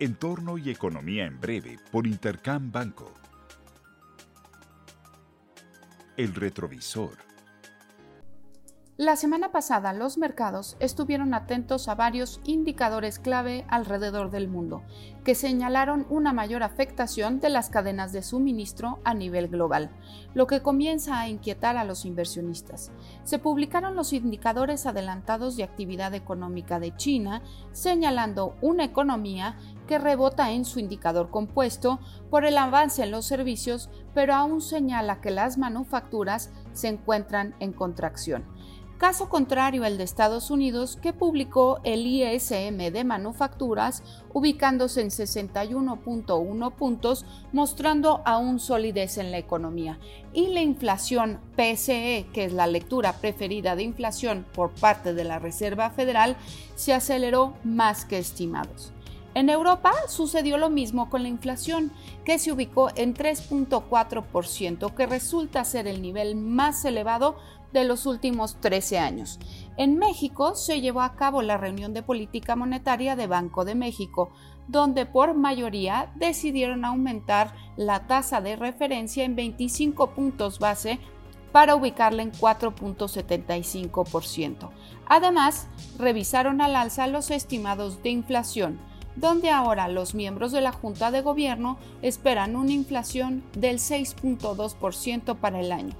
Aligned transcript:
Entorno 0.00 0.58
y 0.58 0.70
Economía 0.70 1.26
en 1.26 1.40
Breve 1.40 1.76
por 1.90 2.06
Intercam 2.06 2.70
Banco. 2.70 3.12
El 6.16 6.36
retrovisor. 6.36 7.28
La 8.96 9.14
semana 9.14 9.52
pasada 9.52 9.92
los 9.92 10.18
mercados 10.18 10.76
estuvieron 10.80 11.32
atentos 11.32 11.86
a 11.86 11.94
varios 11.94 12.40
indicadores 12.42 13.20
clave 13.20 13.64
alrededor 13.68 14.32
del 14.32 14.48
mundo, 14.48 14.82
que 15.22 15.36
señalaron 15.36 16.04
una 16.10 16.32
mayor 16.32 16.64
afectación 16.64 17.38
de 17.38 17.48
las 17.48 17.70
cadenas 17.70 18.12
de 18.12 18.24
suministro 18.24 18.98
a 19.04 19.14
nivel 19.14 19.46
global, 19.46 19.90
lo 20.34 20.48
que 20.48 20.62
comienza 20.62 21.20
a 21.20 21.28
inquietar 21.28 21.76
a 21.76 21.84
los 21.84 22.04
inversionistas. 22.04 22.90
Se 23.22 23.38
publicaron 23.38 23.94
los 23.94 24.12
indicadores 24.12 24.84
adelantados 24.84 25.56
de 25.56 25.62
actividad 25.62 26.12
económica 26.14 26.80
de 26.80 26.96
China, 26.96 27.42
señalando 27.70 28.56
una 28.62 28.82
economía 28.82 29.56
que 29.88 29.98
rebota 29.98 30.52
en 30.52 30.64
su 30.64 30.78
indicador 30.78 31.30
compuesto 31.30 31.98
por 32.30 32.44
el 32.44 32.56
avance 32.56 33.02
en 33.02 33.10
los 33.10 33.26
servicios, 33.26 33.90
pero 34.14 34.34
aún 34.34 34.60
señala 34.60 35.20
que 35.20 35.32
las 35.32 35.58
manufacturas 35.58 36.52
se 36.72 36.86
encuentran 36.86 37.56
en 37.58 37.72
contracción 37.72 38.44
caso 38.98 39.28
contrario 39.28 39.84
al 39.84 39.96
de 39.96 40.04
Estados 40.04 40.50
Unidos 40.50 40.98
que 41.00 41.12
publicó 41.12 41.78
el 41.84 42.04
ISM 42.04 42.90
de 42.92 43.04
manufacturas 43.04 44.02
ubicándose 44.34 45.00
en 45.00 45.10
61.1 45.10 46.72
puntos 46.74 47.24
mostrando 47.52 48.22
aún 48.26 48.58
solidez 48.58 49.16
en 49.18 49.30
la 49.30 49.38
economía 49.38 49.98
y 50.32 50.48
la 50.48 50.60
inflación 50.60 51.40
PCE, 51.56 52.26
que 52.32 52.44
es 52.44 52.52
la 52.52 52.66
lectura 52.66 53.14
preferida 53.14 53.76
de 53.76 53.84
inflación 53.84 54.44
por 54.52 54.70
parte 54.72 55.14
de 55.14 55.24
la 55.24 55.38
Reserva 55.38 55.90
Federal, 55.90 56.36
se 56.74 56.92
aceleró 56.92 57.54
más 57.64 58.04
que 58.04 58.18
estimados. 58.18 58.92
En 59.38 59.48
Europa 59.50 59.92
sucedió 60.08 60.58
lo 60.58 60.68
mismo 60.68 61.08
con 61.10 61.22
la 61.22 61.28
inflación, 61.28 61.92
que 62.24 62.40
se 62.40 62.50
ubicó 62.50 62.90
en 62.96 63.14
3.4%, 63.14 64.92
que 64.92 65.06
resulta 65.06 65.64
ser 65.64 65.86
el 65.86 66.02
nivel 66.02 66.34
más 66.34 66.84
elevado 66.84 67.36
de 67.72 67.84
los 67.84 68.06
últimos 68.06 68.60
13 68.60 68.98
años. 68.98 69.38
En 69.76 69.96
México 69.96 70.56
se 70.56 70.80
llevó 70.80 71.02
a 71.02 71.14
cabo 71.14 71.42
la 71.42 71.56
reunión 71.56 71.94
de 71.94 72.02
política 72.02 72.56
monetaria 72.56 73.14
de 73.14 73.28
Banco 73.28 73.64
de 73.64 73.76
México, 73.76 74.32
donde 74.66 75.06
por 75.06 75.34
mayoría 75.34 76.10
decidieron 76.16 76.84
aumentar 76.84 77.54
la 77.76 78.08
tasa 78.08 78.40
de 78.40 78.56
referencia 78.56 79.22
en 79.22 79.36
25 79.36 80.16
puntos 80.16 80.58
base 80.58 80.98
para 81.52 81.76
ubicarla 81.76 82.24
en 82.24 82.32
4.75%. 82.32 84.70
Además, 85.06 85.68
revisaron 85.96 86.60
al 86.60 86.74
alza 86.74 87.06
los 87.06 87.30
estimados 87.30 88.02
de 88.02 88.10
inflación, 88.10 88.80
donde 89.20 89.50
ahora 89.50 89.88
los 89.88 90.14
miembros 90.14 90.52
de 90.52 90.60
la 90.60 90.72
Junta 90.72 91.10
de 91.10 91.22
Gobierno 91.22 91.78
esperan 92.02 92.56
una 92.56 92.72
inflación 92.72 93.42
del 93.54 93.78
6.2% 93.78 95.36
para 95.36 95.60
el 95.60 95.72
año. 95.72 95.94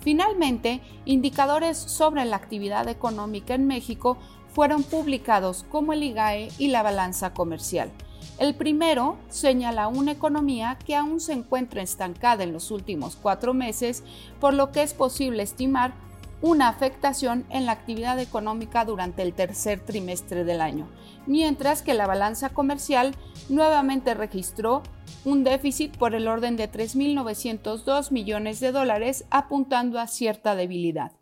Finalmente, 0.00 0.80
indicadores 1.04 1.76
sobre 1.76 2.24
la 2.24 2.36
actividad 2.36 2.88
económica 2.88 3.54
en 3.54 3.66
México 3.66 4.18
fueron 4.52 4.82
publicados 4.82 5.64
como 5.68 5.92
el 5.92 6.02
IGAE 6.02 6.48
y 6.58 6.68
la 6.68 6.82
balanza 6.82 7.34
comercial. 7.34 7.90
El 8.38 8.54
primero 8.54 9.16
señala 9.28 9.88
una 9.88 10.12
economía 10.12 10.78
que 10.84 10.94
aún 10.94 11.20
se 11.20 11.32
encuentra 11.32 11.82
estancada 11.82 12.44
en 12.44 12.52
los 12.52 12.70
últimos 12.70 13.16
cuatro 13.16 13.54
meses, 13.54 14.02
por 14.40 14.54
lo 14.54 14.72
que 14.72 14.82
es 14.82 14.94
posible 14.94 15.42
estimar 15.42 15.94
una 16.42 16.68
afectación 16.68 17.46
en 17.50 17.66
la 17.66 17.72
actividad 17.72 18.18
económica 18.18 18.84
durante 18.84 19.22
el 19.22 19.32
tercer 19.32 19.80
trimestre 19.80 20.44
del 20.44 20.60
año, 20.60 20.88
mientras 21.26 21.82
que 21.82 21.94
la 21.94 22.06
balanza 22.06 22.50
comercial 22.50 23.14
nuevamente 23.48 24.14
registró 24.14 24.82
un 25.24 25.44
déficit 25.44 25.96
por 25.96 26.14
el 26.14 26.28
orden 26.28 26.56
de 26.56 26.70
3.902 26.70 28.10
millones 28.12 28.60
de 28.60 28.72
dólares, 28.72 29.24
apuntando 29.30 29.98
a 29.98 30.06
cierta 30.06 30.54
debilidad. 30.54 31.12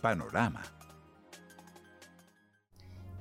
Panorama. 0.00 0.62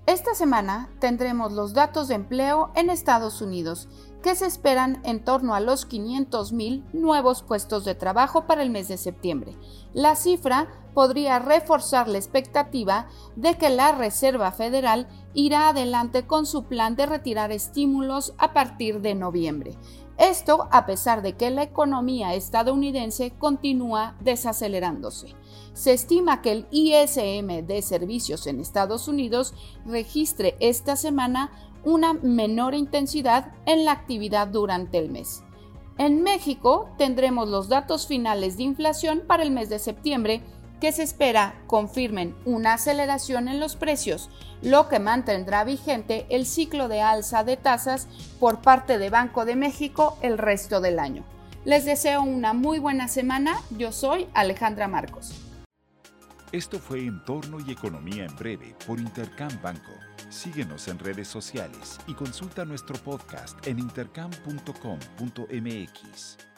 Esta 0.09 0.33
semana 0.33 0.89
tendremos 0.97 1.51
los 1.51 1.75
datos 1.75 2.07
de 2.07 2.15
empleo 2.15 2.71
en 2.73 2.89
Estados 2.89 3.43
Unidos, 3.43 3.87
que 4.23 4.33
se 4.33 4.47
esperan 4.47 5.03
en 5.05 5.23
torno 5.23 5.53
a 5.53 5.59
los 5.59 5.87
500.000 5.87 6.83
nuevos 6.93 7.43
puestos 7.43 7.85
de 7.85 7.93
trabajo 7.93 8.47
para 8.47 8.63
el 8.63 8.71
mes 8.71 8.87
de 8.87 8.97
septiembre. 8.97 9.55
La 9.93 10.15
cifra 10.15 10.67
podría 10.95 11.37
reforzar 11.37 12.07
la 12.07 12.17
expectativa 12.17 13.05
de 13.35 13.59
que 13.59 13.69
la 13.69 13.91
Reserva 13.91 14.51
Federal 14.51 15.07
irá 15.35 15.69
adelante 15.69 16.25
con 16.25 16.47
su 16.47 16.63
plan 16.63 16.95
de 16.95 17.05
retirar 17.05 17.51
estímulos 17.51 18.33
a 18.39 18.51
partir 18.51 19.01
de 19.01 19.13
noviembre. 19.13 19.77
Esto 20.19 20.67
a 20.71 20.85
pesar 20.85 21.21
de 21.21 21.37
que 21.37 21.49
la 21.49 21.63
economía 21.63 22.33
estadounidense 22.35 23.31
continúa 23.31 24.17
desacelerándose. 24.19 25.33
Se 25.71 25.93
estima 25.93 26.41
que 26.41 26.51
el 26.51 26.67
ISM 26.71 27.65
de 27.65 27.81
servicios 27.81 28.45
en 28.45 28.59
Estados 28.59 29.07
Unidos 29.07 29.53
registre 29.85 30.57
esta 30.59 30.97
semana 30.97 31.51
una 31.85 32.13
menor 32.15 32.75
intensidad 32.75 33.53
en 33.65 33.85
la 33.85 33.93
actividad 33.93 34.49
durante 34.49 34.97
el 34.97 35.09
mes. 35.09 35.41
En 35.97 36.21
México 36.21 36.89
tendremos 36.97 37.47
los 37.47 37.69
datos 37.69 38.05
finales 38.05 38.57
de 38.57 38.63
inflación 38.63 39.23
para 39.25 39.43
el 39.43 39.51
mes 39.51 39.69
de 39.69 39.79
septiembre 39.79 40.43
que 40.79 40.91
se 40.91 41.03
espera 41.03 41.55
confirmen 41.67 42.35
una 42.45 42.73
aceleración 42.73 43.47
en 43.47 43.59
los 43.59 43.75
precios, 43.75 44.29
lo 44.61 44.89
que 44.89 44.99
mantendrá 44.99 45.63
vigente 45.63 46.25
el 46.29 46.45
ciclo 46.45 46.87
de 46.87 47.01
alza 47.01 47.43
de 47.43 47.57
tasas 47.57 48.07
por 48.39 48.61
parte 48.61 48.97
de 48.97 49.09
Banco 49.09 49.45
de 49.45 49.55
México 49.55 50.17
el 50.21 50.37
resto 50.37 50.81
del 50.81 50.99
año. 50.99 51.23
Les 51.65 51.85
deseo 51.85 52.23
una 52.23 52.53
muy 52.53 52.79
buena 52.79 53.07
semana. 53.07 53.61
Yo 53.77 53.91
soy 53.91 54.27
Alejandra 54.33 54.87
Marcos. 54.87 55.33
Esto 56.51 56.79
fue 56.79 57.05
Entorno 57.05 57.59
y 57.59 57.71
Economía 57.71 58.25
en 58.25 58.35
Breve 58.35 58.75
por 58.87 58.99
Intercam 58.99 59.51
Banco. 59.61 59.91
Síguenos 60.29 60.87
en 60.87 60.97
redes 60.97 61.27
sociales 61.27 61.99
y 62.07 62.15
consulta 62.15 62.65
nuestro 62.65 62.97
podcast 62.97 63.67
en 63.67 63.77
intercam.com.mx. 63.77 66.48